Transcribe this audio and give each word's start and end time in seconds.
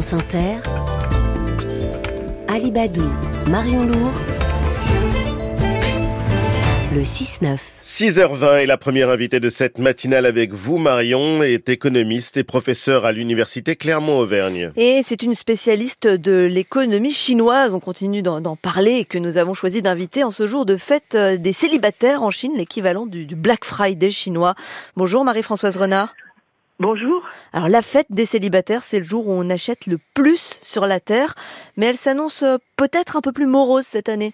France 0.00 0.14
Inter, 0.14 0.56
Alibadou, 2.48 3.04
Marion 3.50 3.84
Lourd, 3.84 4.12
le 6.94 7.02
6-9. 7.02 7.58
6h20 7.82 8.62
est 8.62 8.66
la 8.66 8.78
première 8.78 9.10
invitée 9.10 9.40
de 9.40 9.50
cette 9.50 9.76
matinale 9.76 10.24
avec 10.24 10.54
vous, 10.54 10.78
Marion, 10.78 11.42
est 11.42 11.68
économiste 11.68 12.38
et 12.38 12.44
professeur 12.44 13.04
à 13.04 13.12
l'université 13.12 13.76
Clermont-Auvergne. 13.76 14.72
Et 14.76 15.02
c'est 15.04 15.22
une 15.22 15.34
spécialiste 15.34 16.06
de 16.06 16.48
l'économie 16.50 17.12
chinoise. 17.12 17.74
On 17.74 17.80
continue 17.80 18.22
d'en 18.22 18.56
parler 18.56 19.00
et 19.00 19.04
que 19.04 19.18
nous 19.18 19.36
avons 19.36 19.52
choisi 19.52 19.82
d'inviter 19.82 20.24
en 20.24 20.30
ce 20.30 20.46
jour 20.46 20.64
de 20.64 20.78
fête 20.78 21.14
euh, 21.14 21.36
des 21.36 21.52
célibataires 21.52 22.22
en 22.22 22.30
Chine, 22.30 22.52
l'équivalent 22.56 23.04
du, 23.04 23.26
du 23.26 23.36
Black 23.36 23.66
Friday 23.66 24.10
chinois. 24.10 24.54
Bonjour 24.96 25.24
Marie-Françoise 25.24 25.76
Renard. 25.76 26.14
Bonjour. 26.80 27.22
Alors 27.52 27.68
la 27.68 27.82
fête 27.82 28.06
des 28.08 28.24
célibataires, 28.24 28.82
c'est 28.84 28.96
le 28.96 29.04
jour 29.04 29.28
où 29.28 29.32
on 29.32 29.50
achète 29.50 29.84
le 29.84 29.98
plus 30.14 30.58
sur 30.62 30.86
la 30.86 30.98
Terre, 30.98 31.34
mais 31.76 31.84
elle 31.84 31.98
s'annonce 31.98 32.42
euh, 32.42 32.56
peut-être 32.76 33.18
un 33.18 33.20
peu 33.20 33.32
plus 33.32 33.44
morose 33.44 33.84
cette 33.84 34.08
année. 34.08 34.32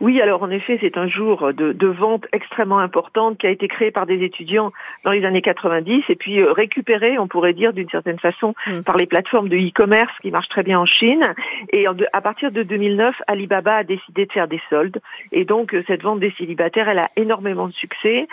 Oui, 0.00 0.20
alors 0.20 0.42
en 0.42 0.50
effet, 0.50 0.78
c'est 0.80 0.96
un 0.96 1.08
jour 1.08 1.52
de, 1.52 1.86
vente 1.86 2.26
extrêmement 2.32 2.78
importante 2.78 3.38
qui 3.38 3.46
a 3.46 3.50
été 3.50 3.68
créé 3.68 3.90
par 3.90 4.06
des 4.06 4.22
étudiants 4.22 4.72
dans 5.04 5.10
les 5.10 5.24
années 5.24 5.42
90 5.42 6.04
et 6.08 6.16
puis 6.16 6.40
euh, 6.40 6.52
récupéré, 6.52 7.18
on 7.18 7.28
pourrait 7.28 7.52
dire 7.52 7.72
d'une 7.72 7.88
certaine 7.88 8.18
façon, 8.18 8.54
mm. 8.66 8.82
par 8.82 8.96
les 8.96 9.06
plateformes 9.06 9.48
de 9.48 9.56
e-commerce 9.56 10.12
qui 10.22 10.30
marchent 10.30 10.48
très 10.48 10.62
bien 10.62 10.78
en 10.78 10.86
Chine. 10.86 11.34
Et 11.72 11.86
à 11.86 12.20
partir 12.20 12.50
de 12.50 12.62
2009, 12.62 13.14
Alibaba 13.26 13.76
a 13.76 13.84
décidé 13.84 14.26
de 14.26 14.32
faire 14.32 14.48
des 14.48 14.60
soldes. 14.70 15.00
Et 15.32 15.44
donc 15.44 15.74
euh, 15.74 15.84
cette 15.86 16.02
vente 16.02 16.20
des 16.20 16.32
célibataires, 16.38 16.88
elle 16.88 17.00
a 17.00 17.10
énormément 17.16 17.68
de 17.68 17.74
succès. 17.74 18.26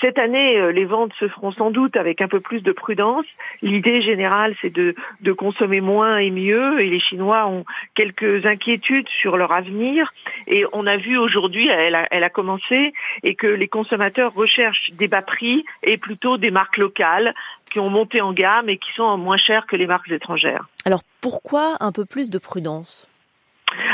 Cette 0.00 0.18
année, 0.18 0.58
euh, 0.58 0.72
les 0.72 0.84
ventes 0.84 1.12
se 1.18 1.28
feront 1.28 1.52
sans 1.52 1.70
doute 1.70 1.96
avec 1.96 2.20
un 2.22 2.28
peu 2.28 2.40
plus 2.40 2.62
de 2.62 2.72
prudence. 2.72 3.26
L'idée 3.60 4.00
générale, 4.00 4.54
c'est 4.60 4.72
de, 4.72 4.94
de, 5.20 5.32
consommer 5.32 5.80
moins 5.80 6.18
et 6.18 6.30
mieux. 6.30 6.80
Et 6.80 6.88
les 6.88 7.00
Chinois 7.00 7.46
ont 7.46 7.64
quelques 7.94 8.46
inquiétudes 8.46 9.08
sur 9.08 9.36
leur 9.36 9.52
avenir. 9.52 10.12
Et 10.46 10.64
on 10.72 10.81
a 10.86 10.96
vu 10.96 11.16
aujourd'hui, 11.18 11.68
elle 11.68 11.94
a, 11.94 12.06
elle 12.10 12.24
a 12.24 12.30
commencé, 12.30 12.92
et 13.22 13.34
que 13.34 13.46
les 13.46 13.68
consommateurs 13.68 14.34
recherchent 14.34 14.90
des 14.92 15.08
bas 15.08 15.22
prix 15.22 15.64
et 15.82 15.96
plutôt 15.96 16.38
des 16.38 16.50
marques 16.50 16.78
locales 16.78 17.34
qui 17.70 17.78
ont 17.80 17.90
monté 17.90 18.20
en 18.20 18.32
gamme 18.32 18.68
et 18.68 18.76
qui 18.76 18.92
sont 18.92 19.16
moins 19.16 19.36
chères 19.36 19.66
que 19.66 19.76
les 19.76 19.86
marques 19.86 20.10
étrangères. 20.10 20.66
Alors 20.84 21.02
pourquoi 21.20 21.76
un 21.80 21.92
peu 21.92 22.04
plus 22.04 22.30
de 22.30 22.38
prudence? 22.38 23.06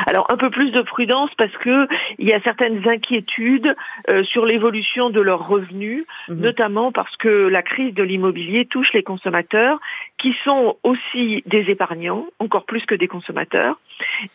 Alors 0.06 0.26
un 0.30 0.36
peu 0.36 0.50
plus 0.50 0.70
de 0.70 0.82
prudence 0.82 1.30
parce 1.36 1.56
que 1.58 1.86
il 2.18 2.26
y 2.26 2.32
a 2.32 2.40
certaines 2.40 2.86
inquiétudes 2.88 3.76
euh, 4.10 4.24
sur 4.24 4.44
l'évolution 4.46 5.10
de 5.10 5.20
leurs 5.20 5.46
revenus, 5.46 6.04
mhm. 6.28 6.40
notamment 6.40 6.92
parce 6.92 7.16
que 7.16 7.28
la 7.28 7.62
crise 7.62 7.94
de 7.94 8.02
l'immobilier 8.02 8.66
touche 8.66 8.92
les 8.92 9.02
consommateurs 9.02 9.78
qui 10.18 10.34
sont 10.44 10.76
aussi 10.82 11.42
des 11.46 11.70
épargnants, 11.70 12.26
encore 12.38 12.64
plus 12.64 12.84
que 12.86 12.94
des 12.94 13.08
consommateurs, 13.08 13.78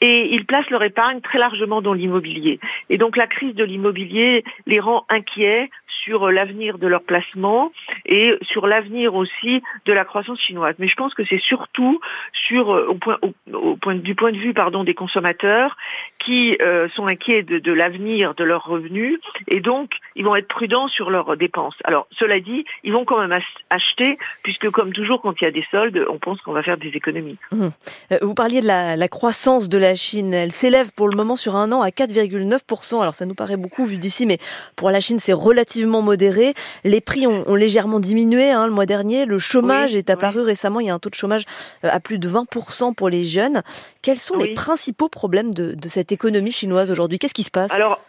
et 0.01 0.33
ils 0.33 0.45
placent 0.45 0.69
leur 0.69 0.83
épargne 0.83 1.21
très 1.21 1.39
largement 1.39 1.81
dans 1.81 1.93
l'immobilier. 1.93 2.59
Et 2.89 2.97
donc 2.97 3.17
la 3.17 3.27
crise 3.27 3.55
de 3.55 3.63
l'immobilier 3.63 4.43
les 4.65 4.79
rend 4.79 5.05
inquiets 5.09 5.69
sur 6.03 6.29
l'avenir 6.31 6.77
de 6.77 6.87
leur 6.87 7.03
placement 7.03 7.71
et 8.05 8.33
sur 8.41 8.67
l'avenir 8.67 9.15
aussi 9.15 9.61
de 9.85 9.93
la 9.93 10.05
croissance 10.05 10.39
chinoise. 10.39 10.75
Mais 10.79 10.87
je 10.87 10.95
pense 10.95 11.13
que 11.13 11.23
c'est 11.25 11.39
surtout 11.39 11.99
sur 12.33 12.73
euh, 12.73 12.87
au 12.87 13.75
point, 13.75 13.95
du 13.95 14.15
point 14.15 14.31
de 14.31 14.37
vue 14.37 14.53
des 14.85 14.93
consommateurs 14.93 15.77
qui 16.19 16.57
euh, 16.61 16.87
sont 16.89 17.07
inquiets 17.07 17.43
de 17.43 17.71
l'avenir 17.71 18.33
de 18.33 18.43
leurs 18.43 18.65
revenus 18.65 19.19
et 19.47 19.59
donc 19.59 19.91
ils 20.15 20.23
vont 20.23 20.35
être 20.35 20.47
prudents 20.47 20.87
sur 20.87 21.09
leurs 21.09 21.37
dépenses. 21.37 21.75
Alors 21.83 22.07
cela 22.11 22.39
dit, 22.39 22.65
ils 22.83 22.93
vont 22.93 23.05
quand 23.05 23.19
même 23.19 23.37
acheter 23.69 24.17
puisque 24.43 24.69
comme 24.71 24.93
toujours 24.93 25.21
quand 25.21 25.39
il 25.41 25.43
y 25.43 25.47
a 25.47 25.51
des 25.51 25.65
soldes, 25.73 25.99
on 26.09 26.19
pense 26.19 26.39
qu'on 26.41 26.53
va 26.53 26.63
faire 26.63 26.77
des 26.77 26.89
économies. 26.89 27.37
Mmh. 27.51 27.67
Euh, 28.11 28.17
vous 28.21 28.33
parliez 28.33 28.61
de 28.61 28.67
la, 28.67 28.95
la 28.95 29.07
croissance 29.07 29.69
de 29.69 29.77
la 29.77 29.95
Chine. 29.95 30.33
Elle 30.33 30.51
s'élève 30.51 30.91
pour 30.91 31.09
le 31.09 31.15
moment 31.15 31.35
sur 31.35 31.55
un 31.55 31.71
an 31.71 31.81
à 31.81 31.89
4,9%. 31.89 33.01
Alors 33.01 33.15
ça 33.15 33.25
nous 33.25 33.33
paraît 33.33 33.57
beaucoup 33.57 33.85
vu 33.85 33.97
d'ici, 33.97 34.25
mais 34.25 34.37
pour 34.75 34.91
la 34.91 34.99
Chine 34.99 35.19
c'est 35.19 35.33
relativement 35.33 36.01
modéré. 36.01 36.53
Les 36.83 37.01
prix 37.01 37.27
ont, 37.27 37.43
ont 37.47 37.55
légèrement 37.55 37.99
diminué 37.99 38.51
hein, 38.51 38.67
le 38.67 38.73
mois 38.73 38.85
dernier. 38.85 39.25
Le 39.25 39.39
chômage 39.39 39.95
est 39.95 40.09
apparu 40.09 40.41
récemment. 40.41 40.79
Il 40.79 40.87
y 40.87 40.89
a 40.89 40.93
un 40.93 40.99
taux 40.99 41.09
de 41.09 41.15
chômage 41.15 41.43
euh, 41.83 41.89
à 41.91 41.99
plus 41.99 42.19
de 42.19 42.29
20% 42.29 42.93
pour 42.93 43.09
les 43.09 43.23
jeunes. 43.23 43.61
Quels 44.01 44.19
sont 44.19 44.37
les 44.37 44.53
principaux 44.53 45.09
problèmes 45.09 45.53
de, 45.53 45.73
de 45.73 45.87
cette 45.89 46.11
économie 46.11 46.51
chinoise 46.51 46.91
aujourd'hui? 46.91 47.19
Qu'est-ce 47.19 47.33
qui 47.33 47.43
se 47.43 47.51
passe? 47.51 47.71
Alors, 47.71 47.99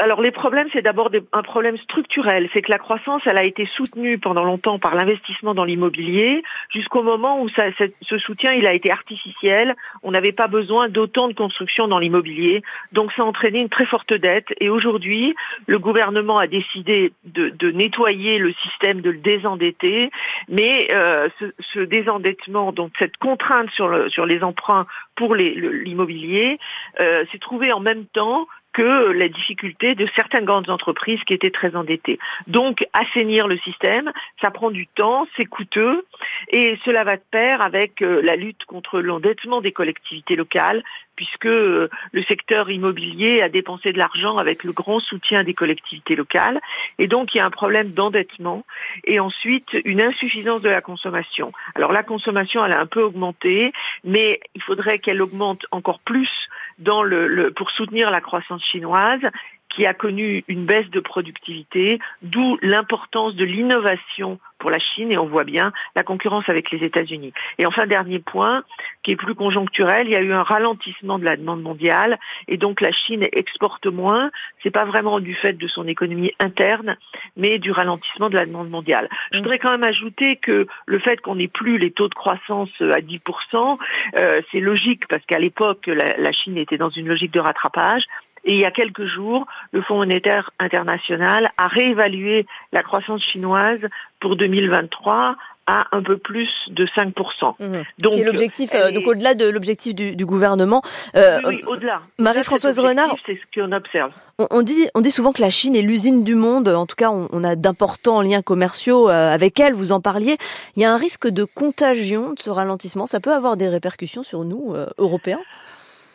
alors 0.00 0.22
les 0.22 0.30
problèmes, 0.30 0.68
c'est 0.72 0.82
d'abord 0.82 1.10
un 1.32 1.42
problème 1.42 1.76
structurel. 1.76 2.48
C'est 2.52 2.62
que 2.62 2.70
la 2.70 2.78
croissance, 2.78 3.22
elle 3.26 3.36
a 3.36 3.42
été 3.42 3.66
soutenue 3.66 4.18
pendant 4.18 4.44
longtemps 4.44 4.78
par 4.78 4.94
l'investissement 4.94 5.54
dans 5.54 5.64
l'immobilier, 5.64 6.44
jusqu'au 6.72 7.02
moment 7.02 7.42
où 7.42 7.48
ce 7.48 8.18
soutien, 8.18 8.52
il 8.52 8.66
a 8.68 8.74
été 8.74 8.92
artificiel. 8.92 9.74
On 10.04 10.12
n'avait 10.12 10.32
pas 10.32 10.46
besoin 10.46 10.88
d'autant 10.88 11.26
de 11.26 11.32
construction 11.32 11.88
dans 11.88 11.98
l'immobilier, 11.98 12.62
donc 12.92 13.12
ça 13.12 13.22
a 13.22 13.24
entraîné 13.24 13.58
une 13.58 13.68
très 13.68 13.86
forte 13.86 14.12
dette. 14.14 14.46
Et 14.60 14.68
aujourd'hui, 14.68 15.34
le 15.66 15.80
gouvernement 15.80 16.38
a 16.38 16.46
décidé 16.46 17.12
de, 17.24 17.70
nettoyer 17.70 18.38
le 18.38 18.52
système, 18.52 19.00
de 19.00 19.10
le 19.10 19.18
désendetter, 19.18 20.10
mais 20.48 20.88
euh, 20.92 21.28
ce, 21.72 21.80
désendettement, 21.80 22.70
donc 22.70 22.92
cette 23.00 23.16
contrainte 23.16 23.70
sur 23.70 24.26
les 24.26 24.42
emprunts 24.44 24.86
pour 25.16 25.34
l'immobilier, 25.34 26.58
euh, 27.00 27.24
s'est 27.32 27.38
trouvé 27.38 27.72
en 27.72 27.80
même 27.80 28.06
temps 28.06 28.46
que 28.78 29.10
la 29.10 29.28
difficulté 29.28 29.96
de 29.96 30.06
certaines 30.14 30.44
grandes 30.44 30.70
entreprises 30.70 31.18
qui 31.24 31.34
étaient 31.34 31.50
très 31.50 31.74
endettées. 31.74 32.20
Donc, 32.46 32.86
assainir 32.92 33.48
le 33.48 33.58
système, 33.58 34.12
ça 34.40 34.52
prend 34.52 34.70
du 34.70 34.86
temps, 34.86 35.26
c'est 35.36 35.46
coûteux, 35.46 36.06
et 36.50 36.78
cela 36.84 37.02
va 37.02 37.16
de 37.16 37.22
pair 37.28 37.60
avec 37.60 38.02
euh, 38.02 38.20
la 38.22 38.36
lutte 38.36 38.64
contre 38.66 39.00
l'endettement 39.00 39.60
des 39.60 39.72
collectivités 39.72 40.36
locales, 40.36 40.84
puisque 41.16 41.46
euh, 41.46 41.90
le 42.12 42.22
secteur 42.22 42.70
immobilier 42.70 43.42
a 43.42 43.48
dépensé 43.48 43.92
de 43.92 43.98
l'argent 43.98 44.36
avec 44.38 44.62
le 44.62 44.70
grand 44.70 45.00
soutien 45.00 45.42
des 45.42 45.54
collectivités 45.54 46.14
locales. 46.14 46.60
Et 47.00 47.08
donc, 47.08 47.34
il 47.34 47.38
y 47.38 47.40
a 47.40 47.46
un 47.46 47.50
problème 47.50 47.90
d'endettement 47.90 48.64
et 49.02 49.18
ensuite 49.18 49.76
une 49.84 50.00
insuffisance 50.00 50.62
de 50.62 50.68
la 50.68 50.80
consommation. 50.80 51.50
Alors, 51.74 51.90
la 51.90 52.04
consommation, 52.04 52.64
elle 52.64 52.72
a 52.72 52.80
un 52.80 52.86
peu 52.86 53.02
augmenté, 53.02 53.72
mais 54.04 54.38
il 54.54 54.62
faudrait 54.62 55.00
qu'elle 55.00 55.20
augmente 55.20 55.66
encore 55.72 55.98
plus 55.98 56.30
dans 56.78 57.02
le, 57.02 57.52
pour 57.54 57.70
soutenir 57.70 58.10
la 58.10 58.20
croissance 58.20 58.62
chinoise 58.64 59.20
qui 59.68 59.86
a 59.86 59.94
connu 59.94 60.44
une 60.48 60.64
baisse 60.64 60.88
de 60.90 61.00
productivité, 61.00 61.98
d'où 62.22 62.58
l'importance 62.62 63.34
de 63.34 63.44
l'innovation 63.44 64.38
pour 64.58 64.70
la 64.70 64.78
Chine 64.78 65.12
et 65.12 65.18
on 65.18 65.26
voit 65.26 65.44
bien 65.44 65.72
la 65.94 66.02
concurrence 66.02 66.48
avec 66.48 66.70
les 66.70 66.84
États-Unis. 66.84 67.32
Et 67.58 67.66
enfin, 67.66 67.86
dernier 67.86 68.18
point, 68.18 68.64
qui 69.02 69.12
est 69.12 69.16
plus 69.16 69.34
conjoncturel, 69.34 70.08
il 70.08 70.12
y 70.12 70.16
a 70.16 70.20
eu 70.20 70.32
un 70.32 70.42
ralentissement 70.42 71.18
de 71.18 71.24
la 71.24 71.36
demande 71.36 71.62
mondiale 71.62 72.18
et 72.48 72.56
donc 72.56 72.80
la 72.80 72.90
Chine 72.90 73.26
exporte 73.32 73.86
moins. 73.86 74.30
C'est 74.62 74.70
pas 74.70 74.84
vraiment 74.84 75.20
du 75.20 75.34
fait 75.34 75.52
de 75.52 75.68
son 75.68 75.86
économie 75.86 76.32
interne, 76.40 76.96
mais 77.36 77.58
du 77.58 77.70
ralentissement 77.70 78.30
de 78.30 78.34
la 78.34 78.46
demande 78.46 78.70
mondiale. 78.70 79.08
Je 79.32 79.38
voudrais 79.38 79.58
quand 79.58 79.70
même 79.70 79.84
ajouter 79.84 80.36
que 80.36 80.66
le 80.86 80.98
fait 80.98 81.20
qu'on 81.20 81.36
n'ait 81.36 81.48
plus 81.48 81.78
les 81.78 81.92
taux 81.92 82.08
de 82.08 82.14
croissance 82.14 82.70
à 82.80 83.00
10%, 83.00 83.78
euh, 84.16 84.42
c'est 84.50 84.60
logique 84.60 85.06
parce 85.08 85.24
qu'à 85.26 85.38
l'époque, 85.38 85.86
la 85.86 86.32
Chine 86.32 86.56
était 86.58 86.78
dans 86.78 86.90
une 86.90 87.06
logique 87.06 87.32
de 87.32 87.40
rattrapage. 87.40 88.04
Et 88.48 88.54
il 88.54 88.60
y 88.60 88.64
a 88.64 88.70
quelques 88.70 89.04
jours, 89.04 89.46
le 89.72 89.82
Fonds 89.82 89.98
monétaire 89.98 90.50
international 90.58 91.50
a 91.58 91.68
réévalué 91.68 92.46
la 92.72 92.82
croissance 92.82 93.22
chinoise 93.22 93.80
pour 94.20 94.36
2023 94.36 95.36
à 95.66 95.84
un 95.92 96.02
peu 96.02 96.16
plus 96.16 96.48
de 96.68 96.86
5%. 96.86 97.12
Mmh. 97.58 97.82
Donc, 97.98 98.24
l'objectif, 98.24 98.74
euh, 98.74 98.90
donc 98.90 99.06
au-delà 99.06 99.34
de 99.34 99.46
l'objectif 99.50 99.94
du, 99.94 100.16
du, 100.16 100.24
gouvernement. 100.24 100.80
Euh, 101.14 101.40
oui, 101.44 101.60
au-delà. 101.66 102.00
Marie-Françoise 102.18 102.78
Renard. 102.78 103.14
C'est 103.26 103.34
ce 103.38 103.60
qu'on 103.60 103.70
observe. 103.72 104.12
On, 104.38 104.62
dit, 104.62 104.88
on 104.94 105.02
dit 105.02 105.10
souvent 105.10 105.32
que 105.32 105.42
la 105.42 105.50
Chine 105.50 105.76
est 105.76 105.82
l'usine 105.82 106.24
du 106.24 106.34
monde. 106.34 106.68
En 106.68 106.86
tout 106.86 106.96
cas, 106.96 107.10
on, 107.10 107.28
on 107.32 107.44
a 107.44 107.54
d'importants 107.54 108.22
liens 108.22 108.40
commerciaux 108.40 109.10
euh, 109.10 109.30
avec 109.30 109.60
elle. 109.60 109.74
Vous 109.74 109.92
en 109.92 110.00
parliez. 110.00 110.38
Il 110.74 110.82
y 110.82 110.86
a 110.86 110.92
un 110.92 110.96
risque 110.96 111.28
de 111.28 111.44
contagion 111.44 112.32
de 112.32 112.38
ce 112.38 112.48
ralentissement. 112.48 113.04
Ça 113.04 113.20
peut 113.20 113.34
avoir 113.34 113.58
des 113.58 113.68
répercussions 113.68 114.22
sur 114.22 114.44
nous, 114.44 114.72
euh, 114.74 114.86
Européens? 114.96 115.40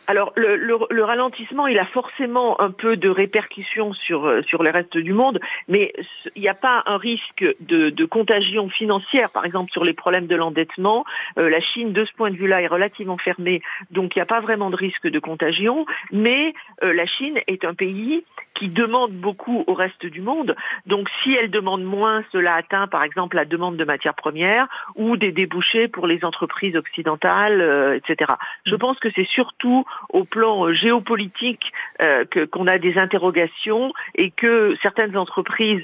Alors 0.08 0.34
le, 0.36 0.58
le, 0.58 0.78
le, 0.90 1.04
ralentissement, 1.04 1.68
il 1.68 1.80
a 1.80 1.86
forcément 1.86 2.60
un 2.60 2.72
peu 2.72 2.98
de 2.98 3.10
répercussions 3.10 3.94
sur 3.94 4.26
euh, 4.26 4.42
sur 4.44 4.62
le 4.64 4.70
reste 4.70 4.98
du 4.98 5.14
monde, 5.14 5.40
mais 5.68 5.94
il 6.36 6.42
n'y 6.42 6.50
a 6.50 6.54
pas 6.54 6.84
un 6.86 6.98
risque 6.98 7.46
de, 7.62 7.90
de, 7.90 8.06
contagion 8.06 8.70
financière, 8.70 9.30
par 9.30 9.46
exemple 9.46 9.72
sur 9.72 9.84
les 9.84 9.94
problèmes 9.94 10.28
de 10.28 10.36
l'endettement. 10.36 11.06
Euh, 11.38 11.50
la 11.50 11.62
Chine, 11.62 11.94
de 11.94 12.04
ce 12.04 12.14
point 12.14 12.32
de 12.32 12.36
vue-là, 12.36 12.62
est 12.62 12.68
relativement 12.68 13.18
fermée, 13.18 13.62
donc 13.92 14.16
il 14.16 14.20
n'y 14.20 14.24
a 14.24 14.26
pas 14.26 14.42
vraiment 14.42 14.70
de 14.70 14.76
risque 14.76 15.08
de 15.08 15.20
contagion. 15.20 15.86
Mais 16.12 16.54
euh, 16.84 16.94
la 16.94 17.06
Chine 17.06 17.40
est 17.48 17.64
un 17.64 17.74
pays 17.74 18.26
qui 18.56 18.68
demande 18.68 19.14
beaucoup 19.14 19.64
au 19.68 19.74
reste 19.74 20.06
du 20.06 20.22
monde. 20.22 20.56
Donc 20.86 21.10
si 21.22 21.34
elle 21.34 21.50
demande 21.50 21.84
moins, 21.84 22.24
cela 22.32 22.56
atteint 22.56 22.88
par 22.88 23.04
exemple 23.04 23.38
la 23.38 23.46
demande 23.46 23.78
de 23.78 23.86
matières 23.86 24.14
premières 24.14 24.68
ou 24.96 25.18
des 25.18 25.32
débouchés 25.32 25.88
pour 25.88 26.08
les 26.08 26.24
entreprises 26.24 26.76
occidentales, 26.76 28.02
etc. 28.06 28.34
Je 28.66 28.76
mm. 28.76 28.78
pense 28.78 29.00
que 29.00 29.10
c'est 29.16 29.28
surtout 29.28 29.86
au 30.10 30.24
plan 30.24 30.74
géopolitique 30.74 31.72
euh, 32.02 32.26
que 32.26 32.46
qu'on 32.46 32.68
a 32.68 32.78
des 32.78 32.98
interrogations 32.98 33.94
et 34.16 34.32
que 34.32 34.76
certaines 34.82 35.18
entreprises, 35.18 35.82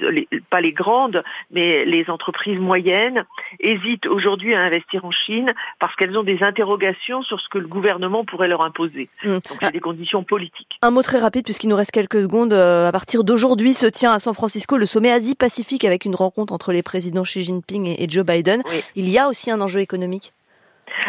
pas 0.50 0.60
les 0.60 0.72
grandes, 0.72 1.22
mais 1.50 1.84
les 1.84 2.08
entreprises 2.08 2.58
moyennes, 2.58 3.24
hésitent 3.60 4.06
aujourd'hui 4.06 4.54
à 4.54 4.60
investir 4.60 5.04
en 5.04 5.10
Chine 5.10 5.52
parce 5.78 5.94
qu'elles 5.96 6.16
ont 6.18 6.22
des 6.22 6.42
interrogations 6.42 7.22
sur 7.22 7.40
ce 7.40 7.48
que 7.48 7.58
le 7.58 7.66
gouvernement 7.66 8.24
pourrait 8.24 8.48
leur 8.48 8.62
imposer. 8.62 9.08
Mmh. 9.24 9.28
Donc 9.28 9.58
c'est 9.62 9.72
des 9.72 9.80
conditions 9.80 10.22
politiques. 10.22 10.78
Un 10.82 10.90
mot 10.90 11.02
très 11.02 11.18
rapide 11.18 11.44
puisqu'il 11.44 11.68
nous 11.68 11.76
reste 11.76 11.90
quelques 11.90 12.20
secondes. 12.20 12.52
Euh, 12.52 12.88
à 12.88 12.92
partir 12.92 13.24
d'aujourd'hui 13.24 13.72
se 13.72 13.86
tient 13.86 14.12
à 14.12 14.18
San 14.18 14.34
Francisco 14.34 14.76
le 14.76 14.86
sommet 14.86 15.10
Asie-Pacifique 15.10 15.84
avec 15.84 16.04
une 16.04 16.14
rencontre 16.14 16.52
entre 16.52 16.72
les 16.72 16.82
présidents 16.82 17.22
Xi 17.22 17.42
Jinping 17.42 17.94
et 17.98 18.08
Joe 18.08 18.24
Biden. 18.24 18.62
Il 18.96 19.08
y 19.08 19.18
a 19.18 19.28
aussi 19.28 19.50
un 19.50 19.60
enjeu 19.60 19.80
économique? 19.80 20.32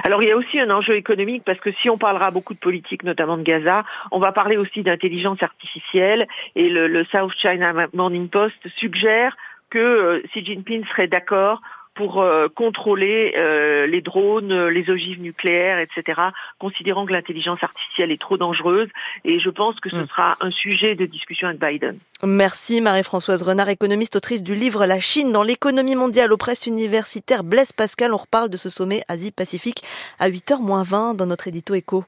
Alors 0.04 0.22
il 0.24 0.30
y 0.30 0.32
a 0.32 0.38
aussi 0.38 0.60
un 0.60 0.70
enjeu 0.70 0.96
économique 0.96 1.44
parce 1.46 1.60
que 1.60 1.72
si 1.74 1.90
on 1.90 1.98
parlera 1.98 2.32
beaucoup 2.32 2.54
de 2.54 2.60
politique, 2.60 3.04
notamment 3.04 3.38
de 3.38 3.44
Gaza, 3.44 3.84
on 4.12 4.20
va 4.20 4.32
parler 4.32 4.58
aussi 4.58 4.84
d'intelligence 4.84 5.42
artificielle. 5.42 6.28
Et 6.56 6.70
le, 6.70 7.04
South 7.12 7.34
China 7.38 7.74
Morning 7.94 8.30
Post 8.30 8.68
suggère 8.78 9.36
que 9.70 9.80
euh, 9.80 10.22
Xi 10.32 10.46
Jinping 10.46 10.86
serait 10.86 11.08
d'accord 11.08 11.62
pour 11.94 12.22
euh, 12.22 12.48
contrôler 12.48 13.34
euh, 13.38 13.86
les 13.86 14.02
drones, 14.02 14.68
les 14.68 14.90
ogives 14.90 15.22
nucléaires, 15.22 15.80
etc., 15.80 16.22
considérant 16.60 17.06
que 17.06 17.12
l'intelligence 17.12 17.60
artificielle 17.62 18.12
est 18.12 18.22
trop 18.22 18.38
dangereuse. 18.38 18.88
Et 19.26 19.40
je 19.40 19.50
pense 19.50 19.80
que 19.80 19.90
ce 19.90 19.98
hmm. 19.98 20.08
sera 20.08 20.38
un 20.40 20.52
sujet 20.52 20.96
de 20.96 21.06
discussion 21.06 21.48
avec 21.48 21.60
Biden. 21.60 21.98
Merci 22.24 22.82
Marie-Françoise 22.82 23.42
Renard, 23.42 23.70
économiste, 23.70 24.16
autrice 24.16 24.44
du 24.44 24.56
livre 24.56 24.86
La 24.86 25.00
Chine 25.00 25.32
dans 25.32 25.44
l'économie 25.44 25.96
mondiale 25.96 26.32
aux 26.32 26.38
presses 26.38 26.68
universitaires. 26.68 27.44
Blaise 27.44 27.72
Pascal, 27.74 28.14
on 28.14 28.18
reparle 28.18 28.50
de 28.50 28.58
ce 28.58 28.70
sommet 28.70 29.04
Asie-Pacifique 29.08 29.84
à 30.20 30.30
8h20 30.30 31.16
dans 31.16 31.26
notre 31.26 31.48
édito 31.48 31.74
écho. 31.74 32.00